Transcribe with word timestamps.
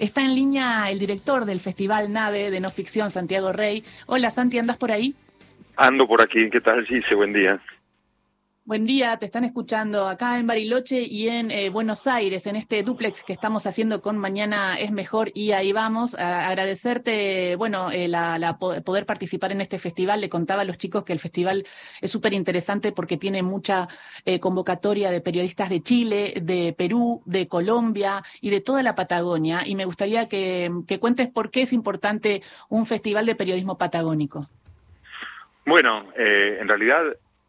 Está 0.00 0.24
en 0.24 0.34
línea 0.34 0.90
el 0.90 0.98
director 0.98 1.44
del 1.44 1.60
Festival 1.60 2.10
Nave 2.10 2.50
de 2.50 2.58
No 2.58 2.70
Ficción, 2.70 3.10
Santiago 3.10 3.52
Rey. 3.52 3.84
Hola 4.06 4.30
Santi, 4.30 4.58
¿andas 4.58 4.78
por 4.78 4.90
ahí? 4.90 5.14
Ando 5.76 6.08
por 6.08 6.22
aquí, 6.22 6.48
¿qué 6.48 6.62
tal? 6.62 6.86
Sí, 6.88 7.02
buen 7.14 7.34
día. 7.34 7.60
Buen 8.70 8.86
día, 8.86 9.16
te 9.16 9.26
están 9.26 9.42
escuchando 9.42 10.06
acá 10.06 10.38
en 10.38 10.46
Bariloche 10.46 11.00
y 11.00 11.26
en 11.26 11.50
eh, 11.50 11.70
Buenos 11.70 12.06
Aires, 12.06 12.46
en 12.46 12.54
este 12.54 12.84
duplex 12.84 13.24
que 13.24 13.32
estamos 13.32 13.66
haciendo 13.66 14.00
con 14.00 14.16
Mañana 14.16 14.78
es 14.78 14.92
Mejor 14.92 15.32
y 15.34 15.50
ahí 15.50 15.72
vamos. 15.72 16.14
A 16.14 16.46
agradecerte, 16.46 17.56
bueno, 17.56 17.90
eh, 17.90 18.06
la, 18.06 18.58
poder 18.60 19.06
participar 19.06 19.50
en 19.50 19.60
este 19.60 19.76
festival. 19.80 20.20
Le 20.20 20.28
contaba 20.28 20.62
a 20.62 20.64
los 20.64 20.78
chicos 20.78 21.02
que 21.02 21.12
el 21.12 21.18
festival 21.18 21.66
es 22.00 22.12
súper 22.12 22.32
interesante 22.32 22.92
porque 22.92 23.16
tiene 23.16 23.42
mucha 23.42 23.88
eh, 24.24 24.38
convocatoria 24.38 25.10
de 25.10 25.20
periodistas 25.20 25.68
de 25.68 25.82
Chile, 25.82 26.34
de 26.40 26.72
Perú, 26.72 27.22
de 27.24 27.48
Colombia 27.48 28.22
y 28.40 28.50
de 28.50 28.60
toda 28.60 28.84
la 28.84 28.94
Patagonia. 28.94 29.66
Y 29.66 29.74
me 29.74 29.84
gustaría 29.84 30.28
que, 30.28 30.70
que 30.86 31.00
cuentes 31.00 31.28
por 31.28 31.50
qué 31.50 31.62
es 31.62 31.72
importante 31.72 32.40
un 32.68 32.86
festival 32.86 33.26
de 33.26 33.34
periodismo 33.34 33.76
patagónico. 33.76 34.46
Bueno, 35.66 36.04
en 36.14 36.68
realidad 36.68 37.02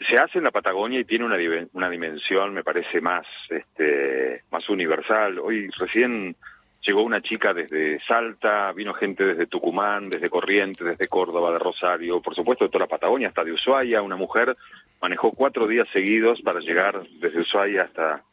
se 0.08 0.16
hace 0.16 0.38
en 0.38 0.46
la 0.46 0.52
Patagonia 0.52 1.00
y 1.00 1.06
tiene 1.06 1.26
una, 1.26 1.38
una 1.74 1.90
dimensión, 1.90 2.54
me 2.54 2.64
parece, 2.64 3.02
más, 3.02 3.26
este, 3.50 4.44
más 4.52 4.68
universal. 4.70 5.40
Hoy 5.40 5.70
recién 5.78 6.36
llegó 6.82 7.04
una 7.04 7.22
chica 7.22 7.54
desde 7.54 8.00
Salta, 8.06 8.72
vino 8.74 8.94
gente 8.94 9.24
desde 9.24 9.48
Tucumán, 9.48 10.10
desde 10.10 10.30
Corrientes, 10.30 10.86
desde 10.86 11.08
Córdoba, 11.08 11.52
de 11.52 11.60
Rosario, 11.60 12.22
por 12.22 12.36
supuesto 12.36 12.66
de 12.66 12.70
toda 12.70 12.86
la 12.86 12.90
Patagonia, 12.90 13.28
hasta 13.28 13.44
de 13.44 13.54
Ushuaia. 13.54 14.02
Una 14.02 14.16
mujer 14.16 14.56
manejó 15.02 15.32
cuatro 15.32 15.68
días 15.68 15.88
seguidos 15.94 16.42
para 16.42 16.60
llegar 16.60 17.04
desde 17.20 17.42
Ushuaia 17.42 17.84
hasta 17.84 18.24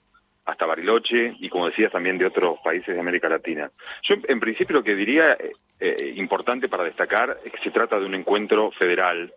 hasta 0.49 0.65
Bariloche 0.65 1.37
y 1.41 1.51
como 1.51 1.67
decías 1.67 1.93
también 1.93 2.17
de 2.17 2.25
otros 2.25 2.59
países 2.65 2.95
de 2.95 3.01
América 3.01 3.29
Latina. 3.29 3.71
Yo 4.03 4.15
en 4.27 4.41
principio 4.41 4.77
lo 4.77 4.83
que 4.83 4.95
diría 4.95 5.37
eh, 5.39 5.53
eh, 5.79 6.15
importante 6.17 6.71
para 6.71 6.85
destacar 6.85 7.39
es 7.45 7.53
que 7.53 7.59
se 7.59 7.71
trata 7.71 8.01
de 8.01 8.07
un 8.07 8.15
encuentro 8.15 8.71
federal 8.71 9.31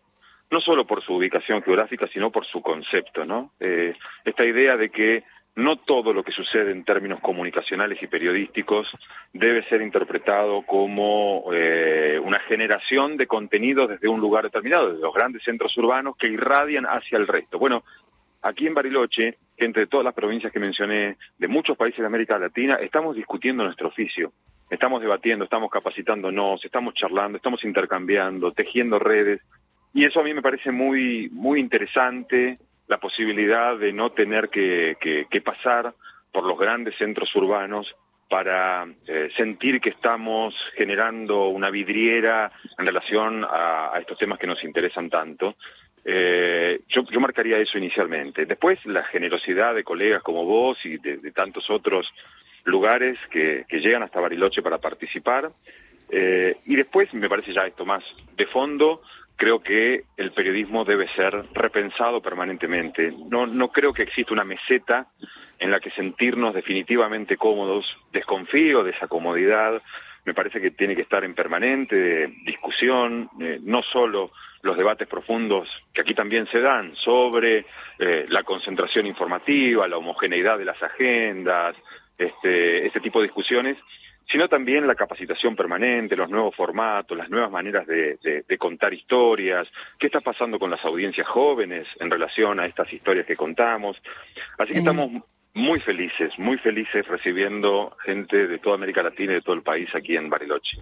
no 0.52 0.60
solo 0.60 0.86
por 0.86 1.02
su 1.02 1.16
ubicación 1.16 1.64
geográfica, 1.64 2.08
sino 2.08 2.30
por 2.30 2.46
su 2.46 2.62
concepto, 2.62 3.26
¿no? 3.26 3.52
Eh, 3.60 3.96
esta 4.26 4.46
idea 4.46 4.76
de 4.76 4.90
que 4.90 5.24
no 5.56 5.78
todo 5.78 6.14
lo 6.14 6.24
que 6.24 6.32
sucede 6.32 6.72
en 6.72 6.84
términos 6.84 7.20
comunicacionales 7.20 8.02
y 8.02 8.08
periodísticos 8.08 8.88
debe 9.34 9.64
ser 9.68 9.82
interpretado 9.82 10.62
como 10.62 11.46
eh, 11.54 12.20
una 12.24 12.40
generación 12.40 13.18
de 13.18 13.28
contenidos 13.28 13.90
desde 13.90 14.08
un 14.08 14.22
lugar 14.22 14.46
determinado, 14.46 14.90
desde 14.90 15.02
los 15.02 15.14
grandes 15.14 15.44
centros 15.44 15.76
urbanos 15.78 16.16
que 16.18 16.28
irradian 16.28 16.86
hacia 16.86 17.18
el 17.18 17.28
resto. 17.28 17.58
Bueno, 17.58 17.84
aquí 18.42 18.68
en 18.68 18.74
Bariloche, 18.74 19.38
gente 19.58 19.82
de 19.82 19.88
todas 19.88 20.06
las 20.06 20.14
provincias 20.14 20.54
que 20.54 20.60
mencioné, 20.60 21.18
de 21.38 21.48
muchos 21.48 21.78
países 21.78 22.00
de 22.00 22.08
América 22.08 22.40
Latina, 22.40 22.76
estamos 22.76 23.16
discutiendo 23.16 23.64
nuestro 23.64 23.90
oficio, 23.90 24.32
estamos 24.70 25.02
debatiendo, 25.02 25.44
estamos 25.44 25.70
capacitándonos, 25.70 26.64
estamos 26.64 26.94
charlando, 26.94 27.38
estamos 27.38 27.64
intercambiando, 27.66 28.52
tejiendo 28.52 29.00
redes, 29.00 29.42
y 29.94 30.06
eso 30.06 30.20
a 30.20 30.24
mí 30.24 30.34
me 30.34 30.42
parece 30.42 30.72
muy, 30.72 31.30
muy 31.32 31.60
interesante, 31.60 32.58
la 32.88 32.98
posibilidad 32.98 33.78
de 33.78 33.94
no 33.94 34.12
tener 34.12 34.50
que, 34.50 34.96
pasar 35.44 35.94
por 36.32 36.46
los 36.46 36.58
grandes 36.58 36.96
centros 36.98 37.34
urbanos 37.36 37.94
para 38.30 38.88
eh, 39.08 39.30
sentir 39.36 39.82
que 39.82 39.90
estamos 39.90 40.56
generando 40.76 41.48
una 41.48 41.70
vidriera 41.70 42.52
en 42.78 42.86
relación 42.86 43.46
a, 43.50 43.94
estos 44.00 44.18
temas 44.18 44.40
que 44.40 44.48
nos 44.48 44.64
interesan 44.64 45.10
tanto. 45.10 45.56
Eh, 46.06 46.82
yo, 46.88 47.04
yo, 47.12 47.20
marcaría 47.20 47.58
eso 47.58 47.78
inicialmente. 47.78 48.46
Después, 48.46 48.86
la 48.86 49.04
generosidad 49.04 49.76
de 49.76 49.84
colegas 49.84 50.24
como 50.24 50.46
vos 50.46 50.78
y 50.86 50.98
de, 50.98 51.32
tantos 51.32 51.70
otros 51.70 52.10
lugares 52.64 53.18
que, 53.30 53.66
que, 53.68 53.80
llegan 53.80 54.04
hasta 54.04 54.22
Bariloche 54.22 54.62
para 54.62 54.78
participar. 54.78 55.52
Eh, 56.10 56.58
y 56.66 56.76
después, 56.76 57.14
me 57.14 57.30
parece 57.30 57.54
ya 57.54 57.66
esto 57.66 57.86
más 57.86 58.04
de 58.36 58.46
fondo, 58.48 59.02
creo 59.42 59.64
que 59.64 60.04
el 60.18 60.34
periodismo 60.34 60.86
debe 60.86 61.12
ser 61.14 61.34
repensado 61.56 62.22
permanentemente. 62.22 63.12
No, 63.28 63.48
no 63.48 63.70
creo 63.70 63.92
que 63.92 64.04
exista 64.04 64.34
una 64.34 64.44
meseta 64.44 65.08
en 65.58 65.72
la 65.72 65.80
que 65.80 65.90
sentirnos 65.90 66.54
definitivamente 66.54 67.38
cómodos. 67.38 67.84
Desconfío 68.14 68.84
de 68.84 68.92
esa 68.92 69.08
comodidad. 69.08 69.82
Me 70.26 70.36
parece 70.36 70.62
que 70.62 70.70
tiene 70.70 70.96
que 70.96 71.02
estar 71.02 71.24
en 71.24 71.34
permanente 71.34 72.28
discusión, 72.46 73.32
eh, 73.42 73.58
no 73.64 73.82
solo 73.82 74.30
los 74.62 74.78
debates 74.78 75.08
profundos 75.08 75.68
que 75.92 76.02
aquí 76.02 76.14
también 76.14 76.46
se 76.52 76.62
dan 76.62 76.96
sobre 76.98 77.66
eh, 77.98 78.28
la 78.30 78.44
concentración 78.44 79.08
informativa, 79.08 79.88
la 79.88 79.98
homogeneidad 79.98 80.60
de 80.60 80.66
las 80.66 80.84
agendas, 80.84 81.76
este, 82.16 82.86
este 82.86 83.00
tipo 83.00 83.20
de 83.20 83.26
discusiones, 83.26 83.76
sino 84.32 84.48
también 84.48 84.88
la 84.88 84.96
capacitación 84.96 85.56
permanente, 85.56 86.16
los 86.16 86.30
nuevos 86.30 86.56
formatos, 86.56 87.18
las 87.18 87.30
nuevas 87.30 87.52
maneras 87.52 87.86
de, 87.86 88.46
contar 88.58 88.94
historias, 88.94 89.68
qué 90.00 90.08
está 90.08 90.22
pasando 90.22 90.60
con 90.60 90.70
las 90.70 90.84
audiencias 90.86 91.28
jóvenes 91.28 91.88
en 92.00 92.10
relación 92.10 92.60
a 92.60 92.66
estas 92.66 92.92
historias 92.94 93.26
que 93.26 93.36
contamos. 93.36 93.98
Así 94.58 94.74
que 94.74 94.80
estamos 94.80 95.12
muy 95.54 95.80
felices, 95.82 96.32
muy 96.38 96.58
felices 96.60 97.08
recibiendo 97.08 97.96
gente 98.06 98.48
de 98.48 98.60
toda 98.60 98.76
América 98.76 99.04
Latina 99.04 99.34
y 99.34 99.36
de 99.36 99.42
todo 99.42 99.56
el 99.56 99.64
país 99.64 99.90
aquí 99.94 100.16
en 100.16 100.30
Bariloche. 100.30 100.78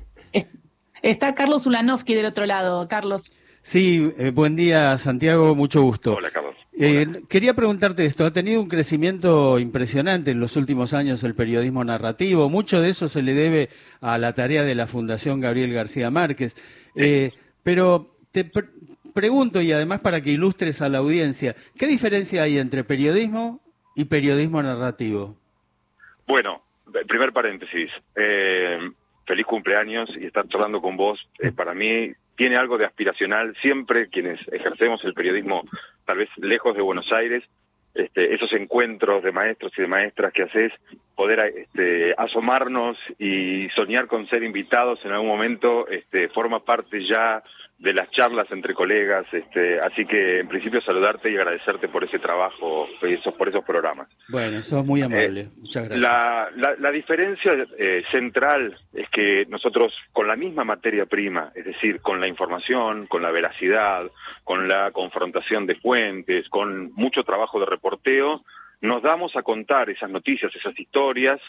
Está 1.02 1.34
Carlos 1.34 1.66
Ulanovsky 1.66 2.14
del 2.14 2.26
otro 2.26 2.46
lado. 2.46 2.88
Carlos. 2.88 3.32
Sí, 3.62 4.12
eh, 4.20 4.32
buen 4.32 4.56
día 4.56 4.98
Santiago, 4.98 5.56
mucho 5.56 5.82
gusto. 5.82 6.16
Hola 6.16 6.30
Carlos. 6.30 6.56
Eh, 6.82 7.24
quería 7.28 7.54
preguntarte 7.54 8.06
esto, 8.06 8.26
ha 8.26 8.32
tenido 8.32 8.62
un 8.62 8.70
crecimiento 8.70 9.60
impresionante 9.60 10.32
en 10.32 10.40
los 10.40 10.56
últimos 10.56 10.94
años 10.94 11.26
el 11.26 11.36
periodismo 11.36 11.84
narrativo, 11.84 12.48
mucho 12.48 12.80
de 12.82 12.88
eso 12.88 13.10
se 13.10 13.22
le 13.22 13.34
debe 13.34 13.68
a 14.00 14.18
la 14.18 14.32
tarea 14.32 14.64
de 14.64 14.76
la 14.76 14.88
Fundación 14.88 15.42
Gabriel 15.42 15.74
García 15.74 16.10
Márquez, 16.10 16.56
eh, 16.96 17.34
pero 17.64 18.16
te 18.32 18.50
pregunto 19.14 19.62
y 19.62 19.74
además 19.74 20.00
para 20.00 20.22
que 20.22 20.30
ilustres 20.30 20.82
a 20.82 20.88
la 20.88 21.00
audiencia, 21.00 21.54
¿qué 21.78 21.86
diferencia 21.86 22.44
hay 22.44 22.58
entre 22.58 22.86
periodismo 22.86 23.60
y 23.94 24.06
periodismo 24.06 24.64
narrativo? 24.64 25.36
Bueno, 26.28 26.62
primer 27.10 27.34
paréntesis, 27.34 27.92
eh, 28.16 28.80
feliz 29.26 29.46
cumpleaños 29.46 30.12
y 30.18 30.28
estar 30.28 30.48
charlando 30.48 30.80
con 30.80 30.96
vos, 30.96 31.28
para 31.58 31.74
mí 31.74 32.14
tiene 32.40 32.56
algo 32.56 32.78
de 32.78 32.86
aspiracional, 32.86 33.54
siempre 33.62 34.08
quienes 34.08 34.40
ejercemos 34.54 35.04
el 35.04 35.14
periodismo 35.14 35.66
tal 36.06 36.20
vez 36.20 36.30
lejos 36.38 36.74
de 36.74 36.82
Buenos 36.82 37.12
Aires, 37.12 37.44
este, 37.94 38.34
esos 38.34 38.54
encuentros 38.54 39.22
de 39.26 39.34
maestros 39.34 39.74
y 39.78 39.82
de 39.82 39.90
maestras 39.90 40.32
que 40.32 40.44
haces, 40.44 40.72
poder 41.18 41.54
este, 41.54 42.16
asomarnos 42.18 42.98
y 43.18 43.68
soñar 43.76 44.08
con 44.08 44.26
ser 44.30 44.44
invitados 44.44 45.04
en 45.04 45.12
algún 45.12 45.28
momento, 45.28 45.86
este, 45.90 46.30
forma 46.30 46.64
parte 46.64 47.04
ya 47.04 47.44
de 47.80 47.94
las 47.94 48.12
charlas 48.12 48.46
entre 48.52 48.74
colegas, 48.74 49.26
este, 49.34 49.80
así 49.80 50.06
que 50.06 50.42
en 50.42 50.50
principio 50.50 50.82
saludarte 50.82 51.32
y 51.32 51.38
agradecerte 51.38 51.88
por 51.88 52.04
ese 52.04 52.20
trabajo, 52.20 52.88
esos, 53.02 53.34
por 53.36 53.48
esos 53.48 53.64
programas. 53.64 54.10
Bueno, 54.28 54.58
eso 54.58 54.80
es 54.80 54.86
muy 54.86 55.02
amable, 55.02 55.42
eh, 55.42 55.50
muchas 55.56 55.88
gracias. 55.88 56.02
La, 56.02 56.76
la, 56.78 56.92
diferencia 56.92 57.54
eh, 57.78 58.04
central 58.12 58.78
es 58.94 59.10
que 59.10 59.46
nosotros 59.48 59.94
con 60.12 60.28
la 60.28 60.36
misma 60.36 60.66
materia 60.66 61.06
prima, 61.06 61.54
es 61.56 61.64
decir, 61.64 62.02
con 62.02 62.20
la 62.20 62.28
información, 62.28 63.08
con 63.08 63.22
la 63.22 63.32
veracidad, 63.32 64.12
con 64.44 64.68
la 64.68 64.92
confrontación 64.92 65.66
de 65.66 65.76
fuentes, 65.76 66.50
con 66.50 66.92
mucho 66.94 67.24
trabajo 67.24 67.62
de 67.62 67.66
reporteo, 67.66 68.44
nos 68.82 69.02
damos 69.02 69.36
a 69.38 69.42
contar 69.42 69.90
esas 69.90 70.10
noticias, 70.10 70.54
esas 70.54 70.78
historias, 70.78 71.40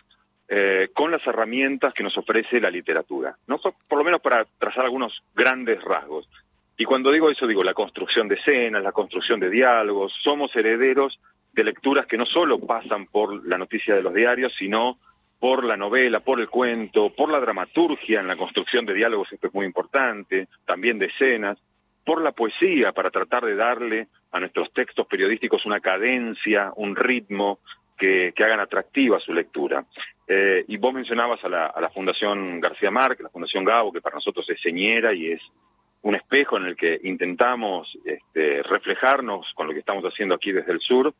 eh, 0.52 0.88
con 0.92 1.12
las 1.12 1.24
herramientas 1.24 1.94
que 1.94 2.02
nos 2.02 2.18
ofrece 2.18 2.60
la 2.60 2.72
literatura, 2.72 3.36
¿no? 3.46 3.60
por 3.60 3.98
lo 3.98 4.02
menos 4.02 4.20
para 4.20 4.44
trazar 4.58 4.84
algunos 4.84 5.22
grandes 5.32 5.80
rasgos. 5.80 6.28
Y 6.76 6.84
cuando 6.84 7.12
digo 7.12 7.30
eso, 7.30 7.46
digo 7.46 7.62
la 7.62 7.72
construcción 7.72 8.26
de 8.26 8.34
escenas, 8.34 8.82
la 8.82 8.90
construcción 8.90 9.38
de 9.38 9.48
diálogos, 9.48 10.12
somos 10.24 10.54
herederos 10.56 11.20
de 11.52 11.62
lecturas 11.62 12.06
que 12.06 12.16
no 12.16 12.26
solo 12.26 12.58
pasan 12.58 13.06
por 13.06 13.46
la 13.46 13.58
noticia 13.58 13.94
de 13.94 14.02
los 14.02 14.12
diarios, 14.12 14.52
sino 14.58 14.98
por 15.38 15.62
la 15.62 15.76
novela, 15.76 16.18
por 16.18 16.40
el 16.40 16.48
cuento, 16.48 17.10
por 17.10 17.30
la 17.30 17.38
dramaturgia 17.38 18.18
en 18.18 18.26
la 18.26 18.36
construcción 18.36 18.84
de 18.86 18.94
diálogos, 18.94 19.32
esto 19.32 19.46
es 19.46 19.54
muy 19.54 19.66
importante, 19.66 20.48
también 20.66 20.98
de 20.98 21.06
escenas, 21.06 21.58
por 22.04 22.22
la 22.22 22.32
poesía 22.32 22.91
para 22.91 23.12
tratar 23.12 23.44
de 23.44 23.54
darle 23.54 24.08
a 24.32 24.41
nuestros 24.41 24.72
textos 24.72 25.06
periodísticos 25.06 25.64
una 25.64 25.78
cadencia, 25.78 26.72
un 26.74 26.96
ritmo, 26.96 27.60
que, 28.00 28.44
hagan 28.44 28.60
atractiva 28.60 29.20
su 29.20 29.32
lectura. 29.32 29.84
Eh, 30.32 30.65
y 30.68 30.77
vos 30.77 30.94
mencionabas 30.94 31.42
a 31.42 31.48
la, 31.48 31.91
Fundación 31.92 32.60
García 32.60 32.92
Márquez, 32.92 33.24
la 33.24 33.30
Fundación 33.30 33.65
Gabo, 33.65 33.92
que 33.92 34.00
para 34.00 34.15
nosotros 34.15 34.48
es 34.48 34.60
señera 34.62 35.12
y 35.12 35.32
es 35.32 35.42
un 36.03 36.15
espejo 36.15 36.56
en 36.56 36.66
el 36.66 36.77
que 36.77 37.00
intentamos 37.03 37.98
este, 38.04 38.62
reflejarnos 38.62 39.53
con 39.54 39.66
lo 39.66 39.72
que 39.72 39.80
estamos 39.80 40.04
haciendo 40.04 40.36
aquí 40.36 40.53
desde 40.53 40.71
el 40.71 40.78
sur. 40.78 41.12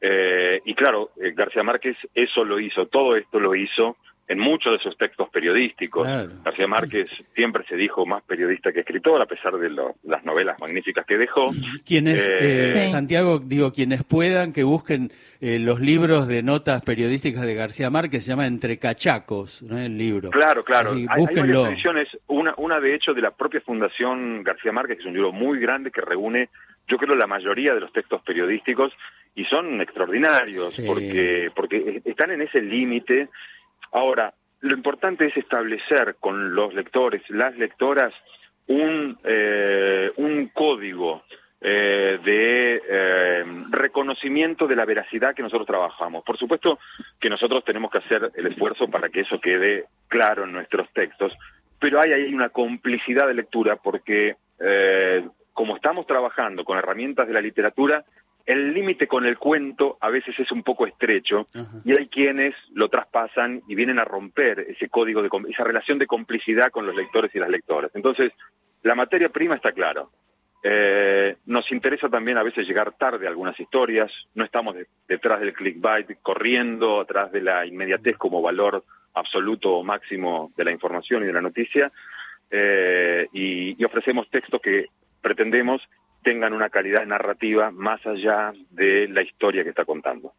Eh, 0.00 0.60
y 0.64 0.74
claro, 0.74 1.10
eh, 1.22 1.30
García 1.30 1.62
Márquez 1.62 1.96
eso 2.12 2.44
lo 2.44 2.58
hizo, 2.58 2.86
todo 2.86 3.14
esto 3.14 3.38
lo 3.38 3.54
hizo 3.54 3.96
en 4.30 4.38
muchos 4.38 4.70
de 4.70 4.76
esos 4.78 4.96
textos 4.96 5.28
periodísticos. 5.28 6.06
García 6.44 6.68
Márquez 6.68 7.24
siempre 7.34 7.64
se 7.68 7.74
dijo 7.74 8.06
más 8.06 8.22
periodista 8.22 8.70
que 8.70 8.80
escritor, 8.80 9.20
a 9.20 9.26
pesar 9.26 9.56
de 9.58 9.68
las 10.04 10.24
novelas 10.24 10.56
magníficas 10.60 11.04
que 11.04 11.18
dejó. 11.18 11.50
Quienes, 11.84 12.28
eh, 12.28 12.78
eh, 12.78 12.88
Santiago, 12.92 13.40
digo, 13.40 13.72
quienes 13.72 14.04
puedan 14.04 14.52
que 14.52 14.62
busquen 14.62 15.10
eh, 15.40 15.58
los 15.58 15.80
libros 15.80 16.28
de 16.28 16.44
notas 16.44 16.82
periodísticas 16.82 17.44
de 17.44 17.54
García 17.56 17.90
Márquez, 17.90 18.22
se 18.22 18.30
llama 18.30 18.46
Entre 18.46 18.78
Cachacos, 18.78 19.64
¿no? 19.64 19.76
el 19.76 19.98
libro. 19.98 20.30
Claro, 20.30 20.62
claro. 20.62 20.92
hay, 20.92 21.08
búsquenlo. 21.16 21.62
varias 21.62 21.74
ediciones, 21.74 22.08
una, 22.28 22.54
una 22.56 22.78
de 22.78 22.94
hecho 22.94 23.12
de 23.12 23.22
la 23.22 23.32
propia 23.32 23.60
Fundación 23.62 24.44
García 24.44 24.70
Márquez, 24.70 24.98
que 24.98 25.02
es 25.02 25.08
un 25.08 25.14
libro 25.14 25.32
muy 25.32 25.58
grande 25.58 25.90
que 25.90 26.02
reúne, 26.02 26.50
yo 26.86 26.98
creo, 26.98 27.16
la 27.16 27.26
mayoría 27.26 27.74
de 27.74 27.80
los 27.80 27.92
textos 27.92 28.22
periodísticos 28.22 28.92
y 29.34 29.44
son 29.44 29.80
extraordinarios 29.80 30.80
porque 30.86 31.50
porque 31.54 32.02
están 32.04 32.32
en 32.32 32.42
ese 32.42 32.60
límite 32.60 33.28
Ahora, 33.92 34.32
lo 34.60 34.76
importante 34.76 35.26
es 35.26 35.36
establecer 35.36 36.16
con 36.20 36.54
los 36.54 36.74
lectores, 36.74 37.22
las 37.30 37.56
lectoras, 37.56 38.12
un, 38.66 39.18
eh, 39.24 40.12
un 40.16 40.48
código 40.48 41.24
eh, 41.60 42.18
de 42.22 42.82
eh, 42.88 43.44
reconocimiento 43.70 44.66
de 44.66 44.76
la 44.76 44.84
veracidad 44.84 45.34
que 45.34 45.42
nosotros 45.42 45.66
trabajamos. 45.66 46.24
Por 46.24 46.38
supuesto 46.38 46.78
que 47.18 47.30
nosotros 47.30 47.64
tenemos 47.64 47.90
que 47.90 47.98
hacer 47.98 48.30
el 48.34 48.46
esfuerzo 48.46 48.88
para 48.88 49.08
que 49.08 49.20
eso 49.20 49.40
quede 49.40 49.86
claro 50.08 50.44
en 50.44 50.52
nuestros 50.52 50.88
textos, 50.92 51.32
pero 51.78 52.00
hay 52.00 52.12
ahí 52.12 52.34
una 52.34 52.50
complicidad 52.50 53.26
de 53.26 53.34
lectura 53.34 53.76
porque 53.76 54.36
como 55.54 55.76
estamos 55.76 56.06
trabajando 56.06 56.64
con 56.64 56.76
herramientas 56.76 57.26
de 57.26 57.32
la 57.32 57.40
literatura, 57.40 58.04
el 58.50 58.74
límite 58.74 59.06
con 59.06 59.24
el 59.26 59.38
cuento 59.38 59.96
a 60.00 60.10
veces 60.10 60.36
es 60.40 60.50
un 60.50 60.64
poco 60.64 60.84
estrecho 60.84 61.46
y 61.84 61.96
hay 61.96 62.08
quienes 62.08 62.52
lo 62.74 62.88
traspasan 62.88 63.62
y 63.68 63.76
vienen 63.76 64.00
a 64.00 64.04
romper 64.04 64.58
ese 64.68 64.88
código, 64.88 65.22
de, 65.22 65.30
esa 65.48 65.62
relación 65.62 65.98
de 66.00 66.08
complicidad 66.08 66.72
con 66.72 66.84
los 66.84 66.96
lectores 66.96 67.32
y 67.32 67.38
las 67.38 67.48
lectoras. 67.48 67.92
Entonces, 67.94 68.32
la 68.82 68.96
materia 68.96 69.28
prima 69.28 69.54
está 69.54 69.70
claro. 69.70 70.10
Eh, 70.64 71.36
nos 71.46 71.70
interesa 71.70 72.08
también 72.08 72.38
a 72.38 72.42
veces 72.42 72.66
llegar 72.66 72.92
tarde 72.98 73.26
a 73.26 73.30
algunas 73.30 73.58
historias, 73.58 74.10
no 74.34 74.44
estamos 74.44 74.74
detrás 75.06 75.40
del 75.40 75.52
clickbait, 75.52 76.18
corriendo 76.20 77.00
atrás 77.00 77.30
de 77.30 77.42
la 77.42 77.64
inmediatez 77.64 78.16
como 78.16 78.42
valor 78.42 78.82
absoluto 79.14 79.76
o 79.76 79.84
máximo 79.84 80.50
de 80.56 80.64
la 80.64 80.72
información 80.72 81.22
y 81.22 81.26
de 81.26 81.32
la 81.32 81.40
noticia, 81.40 81.92
eh, 82.50 83.28
y 83.32 83.84
ofrecemos 83.84 84.28
textos 84.28 84.60
que 84.60 84.86
pretendemos 85.22 85.80
tengan 86.22 86.52
una 86.52 86.68
calidad 86.68 87.06
narrativa 87.06 87.70
más 87.70 88.04
allá 88.06 88.52
de 88.70 89.08
la 89.08 89.22
historia 89.22 89.62
que 89.62 89.70
está 89.70 89.84
contando. 89.84 90.32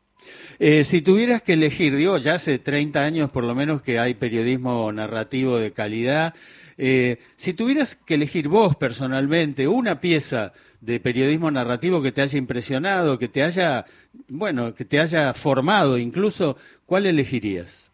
Eh, 0.60 0.84
si 0.84 1.02
tuvieras 1.02 1.42
que 1.42 1.54
elegir, 1.54 1.96
digo, 1.96 2.18
ya 2.18 2.36
hace 2.36 2.60
30 2.60 3.04
años 3.04 3.30
por 3.32 3.44
lo 3.44 3.56
menos 3.56 3.82
que 3.82 4.00
hay 4.00 4.14
periodismo 4.14 4.92
narrativo 4.92 5.58
de 5.58 5.74
calidad, 5.74 6.36
eh, 6.78 7.18
si 7.36 7.54
tuvieras 7.54 7.96
que 7.96 8.16
elegir 8.16 8.48
vos 8.48 8.76
personalmente 8.76 9.68
una 9.68 10.00
pieza 10.00 10.54
de 10.80 11.00
periodismo 11.00 11.52
narrativo 11.52 12.02
que 12.02 12.12
te 12.12 12.22
haya 12.22 12.38
impresionado, 12.38 13.20
que 13.20 13.28
te 13.28 13.44
haya, 13.44 13.86
bueno, 14.30 14.74
que 14.74 14.86
te 14.86 15.00
haya 15.00 15.34
formado 15.34 15.98
incluso, 15.98 16.58
¿cuál 16.86 17.06
elegirías? 17.06 17.92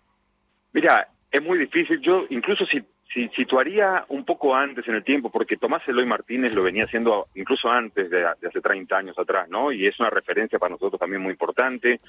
Mira, 0.73 1.07
es 1.31 1.41
muy 1.41 1.57
difícil. 1.57 1.99
Yo, 2.01 2.25
incluso 2.29 2.65
si 2.65 2.81
si 3.13 3.27
situaría 3.29 4.05
un 4.09 4.25
poco 4.25 4.55
antes 4.55 4.87
en 4.87 4.95
el 4.95 5.03
tiempo, 5.03 5.29
porque 5.29 5.57
Tomás 5.57 5.87
Eloy 5.87 6.05
Martínez 6.05 6.53
lo 6.53 6.63
venía 6.63 6.83
haciendo 6.83 7.27
incluso 7.35 7.69
antes 7.69 8.09
de, 8.09 8.25
hace 8.25 8.61
30 8.61 8.97
años 8.97 9.19
atrás, 9.19 9.49
¿no? 9.49 9.71
Y 9.71 9.87
es 9.87 9.99
una 9.99 10.09
referencia 10.09 10.59
para 10.59 10.71
nosotros 10.71 10.99
también 10.99 11.21
muy 11.21 11.31
importante. 11.31 11.99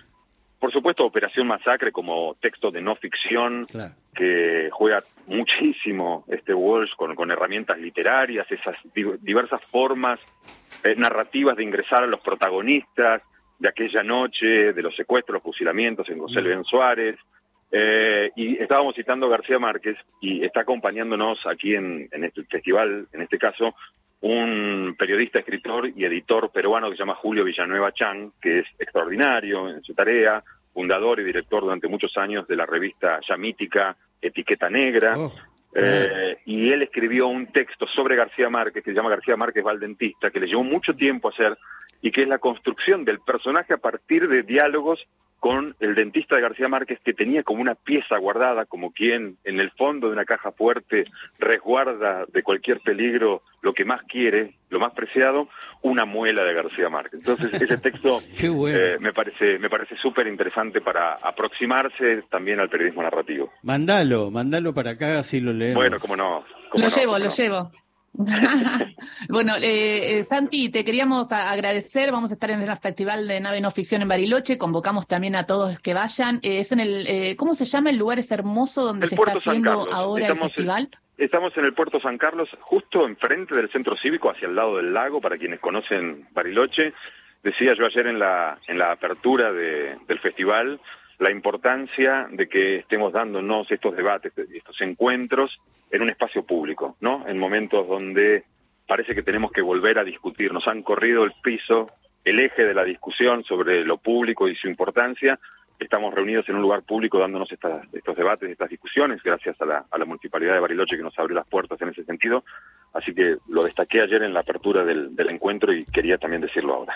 Por 0.58 0.72
supuesto, 0.72 1.04
Operación 1.04 1.46
Masacre 1.46 1.92
como 1.92 2.34
texto 2.40 2.72
de 2.72 2.80
no 2.80 2.96
ficción, 2.96 3.64
que 4.12 4.68
juega 4.72 5.04
muchísimo 5.26 6.24
este 6.26 6.52
Walsh 6.52 6.96
con, 6.96 7.14
con 7.14 7.30
herramientas 7.30 7.78
literarias, 7.78 8.50
esas 8.50 8.74
diversas 8.92 9.62
formas 9.70 10.18
eh, 10.82 10.96
narrativas 10.96 11.56
de 11.56 11.62
ingresar 11.62 12.02
a 12.02 12.06
los 12.08 12.20
protagonistas 12.20 13.22
de 13.58 13.68
aquella 13.68 14.02
noche, 14.02 14.72
de 14.72 14.82
los 14.82 14.96
secuestros, 14.96 15.34
los 15.34 15.42
fusilamientos 15.42 16.08
en 16.08 16.18
José 16.18 16.42
León 16.42 16.64
Suárez, 16.64 17.16
eh, 17.70 18.30
y 18.34 18.56
estábamos 18.56 18.94
citando 18.94 19.26
a 19.26 19.30
García 19.30 19.58
Márquez 19.58 19.96
y 20.20 20.44
está 20.44 20.60
acompañándonos 20.60 21.46
aquí 21.46 21.74
en, 21.74 22.08
este 22.12 22.44
festival, 22.44 23.06
en 23.12 23.22
este 23.22 23.38
caso, 23.38 23.74
un 24.20 24.96
periodista, 24.98 25.38
escritor 25.38 25.90
y 25.94 26.04
editor 26.04 26.50
peruano 26.50 26.88
que 26.88 26.96
se 26.96 27.00
llama 27.00 27.14
Julio 27.14 27.44
Villanueva 27.44 27.92
Chan, 27.92 28.32
que 28.40 28.60
es 28.60 28.66
extraordinario 28.78 29.68
en 29.68 29.82
su 29.82 29.94
tarea, 29.94 30.42
fundador 30.72 31.20
y 31.20 31.24
director 31.24 31.62
durante 31.62 31.88
muchos 31.88 32.16
años 32.16 32.46
de 32.48 32.56
la 32.56 32.64
revista 32.64 33.20
ya 33.28 33.36
mítica 33.36 33.96
Etiqueta 34.20 34.70
Negra. 34.70 35.18
Oh, 35.18 35.32
eh, 35.74 36.38
y 36.46 36.70
él 36.72 36.82
escribió 36.82 37.28
un 37.28 37.48
texto 37.48 37.86
sobre 37.86 38.16
García 38.16 38.48
Márquez 38.48 38.82
que 38.82 38.90
se 38.90 38.96
llama 38.96 39.10
García 39.10 39.36
Márquez 39.36 39.62
Valdentista, 39.62 40.30
que 40.30 40.40
le 40.40 40.46
llevó 40.46 40.64
mucho 40.64 40.94
tiempo 40.94 41.28
hacer 41.28 41.58
y 42.00 42.10
que 42.10 42.22
es 42.22 42.28
la 42.28 42.38
construcción 42.38 43.04
del 43.04 43.20
personaje 43.20 43.74
a 43.74 43.78
partir 43.78 44.28
de 44.28 44.42
diálogos 44.42 45.06
con 45.38 45.76
el 45.80 45.94
dentista 45.94 46.36
de 46.36 46.42
García 46.42 46.68
Márquez 46.68 46.98
que 47.04 47.14
tenía 47.14 47.42
como 47.42 47.62
una 47.62 47.74
pieza 47.74 48.18
guardada, 48.18 48.66
como 48.66 48.92
quien 48.92 49.36
en 49.44 49.60
el 49.60 49.70
fondo 49.70 50.08
de 50.08 50.14
una 50.14 50.24
caja 50.24 50.50
fuerte 50.50 51.04
resguarda 51.38 52.24
de 52.32 52.42
cualquier 52.42 52.80
peligro 52.80 53.42
lo 53.62 53.72
que 53.72 53.84
más 53.84 54.02
quiere, 54.02 54.54
lo 54.70 54.80
más 54.80 54.92
preciado, 54.94 55.48
una 55.82 56.04
muela 56.04 56.42
de 56.42 56.54
García 56.54 56.88
Márquez. 56.88 57.20
Entonces 57.20 57.60
ese 57.60 57.78
texto 57.82 58.18
eh, 58.40 58.96
me 59.00 59.12
parece 59.12 59.58
me 59.58 59.70
parece 59.70 59.96
súper 59.96 60.26
interesante 60.26 60.80
para 60.80 61.14
aproximarse 61.14 62.22
también 62.30 62.60
al 62.60 62.68
periodismo 62.68 63.02
narrativo. 63.02 63.52
Mándalo, 63.62 64.30
mándalo 64.30 64.74
para 64.74 64.90
acá 64.92 65.20
así 65.20 65.40
lo 65.40 65.52
leemos. 65.52 65.76
Bueno, 65.76 65.98
cómo 66.00 66.16
no. 66.16 66.44
lo 66.74 66.88
llevo, 66.88 67.18
lo 67.18 67.28
llevo. 67.28 67.70
bueno, 69.28 69.54
eh, 69.56 70.18
eh, 70.18 70.24
Santi, 70.24 70.70
te 70.70 70.84
queríamos 70.84 71.30
agradecer. 71.30 72.10
Vamos 72.10 72.32
a 72.32 72.34
estar 72.34 72.50
en 72.50 72.60
el 72.60 72.76
Festival 72.76 73.28
de 73.28 73.40
Nave 73.40 73.60
No 73.60 73.70
Ficción 73.70 74.02
en 74.02 74.08
Bariloche. 74.08 74.58
Convocamos 74.58 75.06
también 75.06 75.36
a 75.36 75.46
todos 75.46 75.78
que 75.78 75.94
vayan. 75.94 76.40
Eh, 76.42 76.58
es 76.58 76.72
en 76.72 76.80
el, 76.80 77.36
¿Cómo 77.36 77.54
se 77.54 77.64
llama 77.64 77.90
el 77.90 77.96
lugar? 77.96 78.18
Es 78.18 78.32
hermoso 78.32 78.84
donde 78.84 79.06
se 79.06 79.14
está 79.14 79.32
haciendo 79.32 79.92
ahora 79.92 80.28
el 80.28 80.36
festival. 80.36 80.90
estamos 81.16 81.56
en 81.56 81.64
el 81.64 81.74
Puerto 81.74 82.00
San 82.00 82.18
Carlos, 82.18 82.48
justo 82.60 83.06
enfrente 83.06 83.54
del 83.54 83.70
centro 83.70 83.96
cívico, 83.96 84.30
hacia 84.30 84.48
el 84.48 84.56
lado 84.56 84.78
del 84.78 84.92
lago, 84.92 85.20
para 85.20 85.38
quienes 85.38 85.60
conocen 85.60 86.26
Bariloche. 86.32 86.92
Decía 87.44 87.74
yo 87.78 87.86
ayer 87.86 88.08
en 88.08 88.18
la, 88.18 88.58
en 88.66 88.78
la 88.78 88.90
apertura 88.90 89.52
del 89.52 90.18
festival 90.20 90.80
la 91.18 91.30
importancia 91.30 92.28
de 92.30 92.48
que 92.48 92.76
estemos 92.76 93.12
dándonos 93.12 93.70
estos 93.70 93.96
debates, 93.96 94.32
estos 94.36 94.80
encuentros 94.80 95.58
en 95.90 96.02
un 96.02 96.10
espacio 96.10 96.44
público, 96.44 96.96
¿no? 97.00 97.26
En 97.26 97.38
momentos 97.38 97.88
donde 97.88 98.44
parece 98.86 99.14
que 99.14 99.22
tenemos 99.22 99.52
que 99.52 99.60
volver 99.60 99.98
a 99.98 100.04
discutir. 100.04 100.52
Nos 100.52 100.66
han 100.68 100.82
corrido 100.82 101.24
el 101.24 101.32
piso, 101.42 101.86
el 102.24 102.38
eje 102.40 102.64
de 102.64 102.74
la 102.74 102.84
discusión 102.84 103.44
sobre 103.44 103.84
lo 103.84 103.98
público 103.98 104.48
y 104.48 104.56
su 104.56 104.68
importancia. 104.68 105.38
Estamos 105.78 106.12
reunidos 106.14 106.48
en 106.48 106.56
un 106.56 106.62
lugar 106.62 106.82
público 106.82 107.18
dándonos 107.18 107.50
estos 107.52 108.16
debates, 108.16 108.50
estas 108.50 108.70
discusiones, 108.70 109.22
gracias 109.22 109.60
a 109.60 109.64
la, 109.64 109.84
a 109.90 109.98
la 109.98 110.04
Municipalidad 110.04 110.54
de 110.54 110.60
Bariloche 110.60 110.96
que 110.96 111.02
nos 111.02 111.18
abrió 111.18 111.36
las 111.36 111.46
puertas 111.46 111.80
en 111.82 111.90
ese 111.90 112.04
sentido. 112.04 112.44
Así 112.92 113.14
que 113.14 113.36
lo 113.48 113.62
destaqué 113.62 114.00
ayer 114.00 114.22
en 114.22 114.34
la 114.34 114.40
apertura 114.40 114.84
del, 114.84 115.14
encuentro 115.28 115.72
y 115.72 115.84
quería 115.84 116.18
también 116.18 116.42
decirlo 116.42 116.74
ahora. 116.74 116.94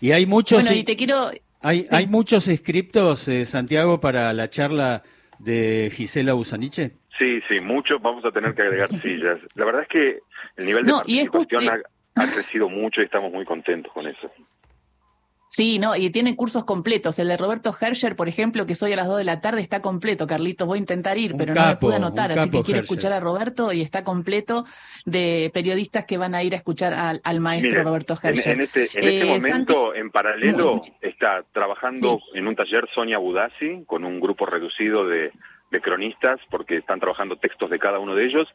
Y 0.00 0.12
hay 0.12 0.26
muchos... 0.26 0.62
Bueno, 0.62 0.76
y 0.76 0.84
te 0.84 0.96
quiero... 0.96 1.30
Hay, 1.62 1.84
hay 1.90 2.06
muchos 2.06 2.48
inscriptos, 2.48 3.28
eh, 3.28 3.44
Santiago, 3.44 4.00
para 4.00 4.32
la 4.32 4.48
charla 4.48 5.02
de 5.38 5.90
Gisela 5.94 6.32
Busaniche. 6.32 6.92
Sí, 7.18 7.40
sí, 7.48 7.62
muchos. 7.62 8.00
Vamos 8.00 8.24
a 8.24 8.30
tener 8.30 8.54
que 8.54 8.62
agregar 8.62 8.88
sillas. 9.02 9.38
La 9.54 9.66
verdad 9.66 9.82
es 9.82 9.88
que 9.88 10.20
el 10.56 10.64
nivel 10.64 10.86
de 10.86 10.92
participación 10.92 11.68
ha, 12.14 12.26
crecido 12.34 12.68
mucho 12.68 13.02
y 13.02 13.04
estamos 13.04 13.30
muy 13.32 13.44
contentos 13.44 13.92
con 13.92 14.06
eso. 14.06 14.32
Sí, 15.52 15.80
no, 15.80 15.96
y 15.96 16.10
tienen 16.10 16.36
cursos 16.36 16.64
completos. 16.64 17.18
El 17.18 17.26
de 17.26 17.36
Roberto 17.36 17.74
Herscher, 17.78 18.14
por 18.14 18.28
ejemplo, 18.28 18.66
que 18.66 18.76
soy 18.76 18.92
a 18.92 18.96
las 18.96 19.08
2 19.08 19.18
de 19.18 19.24
la 19.24 19.40
tarde, 19.40 19.60
está 19.60 19.82
completo. 19.82 20.28
Carlitos, 20.28 20.64
voy 20.64 20.76
a 20.76 20.78
intentar 20.78 21.18
ir, 21.18 21.34
pero 21.36 21.52
no 21.52 21.66
me 21.66 21.74
pude 21.74 21.96
anotar, 21.96 22.30
así 22.30 22.48
que 22.50 22.62
quiero 22.62 22.78
escuchar 22.78 23.12
a 23.12 23.18
Roberto 23.18 23.72
y 23.72 23.80
está 23.80 24.04
completo 24.04 24.64
de 25.06 25.50
periodistas 25.52 26.04
que 26.04 26.18
van 26.18 26.36
a 26.36 26.44
ir 26.44 26.54
a 26.54 26.56
escuchar 26.58 26.94
al, 26.94 27.40
maestro 27.40 27.82
Roberto 27.82 28.16
Herscher. 28.22 28.52
En, 28.52 28.60
este, 28.60 28.82
en 28.94 29.04
este 29.08 29.22
eh, 29.22 29.24
momento, 29.24 29.92
en 29.92 30.10
paralelo, 30.12 30.80
está 31.00 31.42
trabajando 31.52 32.20
en 32.32 32.46
un 32.46 32.54
taller 32.54 32.88
Sonia 32.94 33.18
Budassi 33.18 33.82
con 33.88 34.04
un 34.04 34.20
grupo 34.20 34.46
reducido 34.46 35.08
de, 35.08 35.32
de 35.72 35.80
cronistas, 35.80 36.38
porque 36.48 36.76
están 36.76 37.00
trabajando 37.00 37.34
textos 37.34 37.68
de 37.70 37.80
cada 37.80 37.98
uno 37.98 38.14
de 38.14 38.24
ellos 38.24 38.46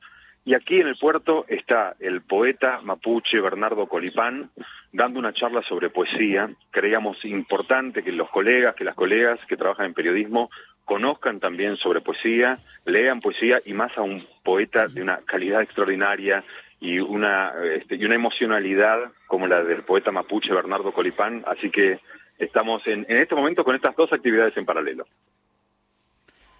y 0.45 0.53
aquí 0.53 0.79
en 0.79 0.87
el 0.87 0.95
puerto 0.95 1.45
está 1.47 1.95
el 1.99 2.21
poeta 2.21 2.79
mapuche 2.83 3.41
Bernardo 3.41 3.87
Colipán 3.87 4.51
dando 4.93 5.19
una 5.19 5.33
charla 5.33 5.63
sobre 5.63 5.89
poesía. 5.89 6.51
Creíamos 6.69 7.25
importante 7.25 8.03
que 8.03 8.11
los 8.11 8.29
colegas, 8.29 8.75
que 8.75 8.83
las 8.83 8.93
colegas 8.93 9.39
que 9.47 9.57
trabajan 9.57 9.87
en 9.87 9.95
periodismo 9.95 10.51
conozcan 10.85 11.39
también 11.39 11.77
sobre 11.77 12.01
poesía, 12.01 12.59
lean 12.85 13.21
poesía 13.21 13.59
y 13.65 13.73
más 13.73 13.97
a 13.97 14.03
un 14.03 14.23
poeta 14.43 14.87
de 14.87 15.01
una 15.01 15.17
calidad 15.25 15.63
extraordinaria 15.63 16.43
y 16.79 16.99
una, 16.99 17.51
este, 17.73 17.95
y 17.95 18.05
una 18.05 18.13
emocionalidad 18.13 18.99
como 19.25 19.47
la 19.47 19.63
del 19.63 19.81
poeta 19.81 20.11
mapuche 20.11 20.53
Bernardo 20.53 20.91
Colipán. 20.91 21.43
Así 21.47 21.71
que 21.71 21.99
estamos 22.37 22.85
en, 22.85 23.03
en 23.09 23.17
este 23.17 23.33
momento 23.33 23.63
con 23.63 23.75
estas 23.75 23.95
dos 23.95 24.13
actividades 24.13 24.55
en 24.57 24.65
paralelo. 24.65 25.07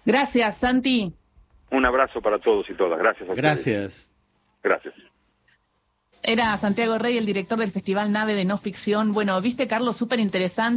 Gracias, 0.04 0.58
Santi. 0.58 1.12
Un 1.70 1.84
abrazo 1.84 2.20
para 2.20 2.38
todos 2.38 2.68
y 2.70 2.74
todas. 2.74 2.98
Gracias. 2.98 3.28
A 3.28 3.34
Gracias. 3.34 4.10
Gracias. 4.62 4.94
Era 6.22 6.56
Santiago 6.56 6.98
Rey, 6.98 7.16
el 7.18 7.26
director 7.26 7.58
del 7.58 7.70
Festival 7.70 8.10
Nave 8.10 8.34
de 8.34 8.44
No 8.44 8.58
Ficción. 8.58 9.12
Bueno, 9.12 9.40
viste, 9.40 9.68
Carlos, 9.68 9.96
súper 9.96 10.18
interesante. 10.18 10.74